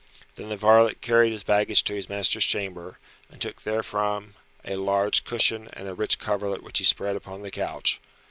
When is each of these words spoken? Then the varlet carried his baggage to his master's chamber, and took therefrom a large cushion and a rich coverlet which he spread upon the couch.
Then 0.35 0.49
the 0.49 0.55
varlet 0.57 0.99
carried 0.99 1.31
his 1.31 1.43
baggage 1.43 1.83
to 1.83 1.93
his 1.93 2.09
master's 2.09 2.45
chamber, 2.47 2.97
and 3.29 3.39
took 3.39 3.61
therefrom 3.61 4.33
a 4.65 4.75
large 4.75 5.23
cushion 5.25 5.69
and 5.73 5.87
a 5.87 5.93
rich 5.93 6.17
coverlet 6.17 6.63
which 6.63 6.79
he 6.79 6.83
spread 6.85 7.15
upon 7.15 7.43
the 7.43 7.51
couch. 7.51 7.99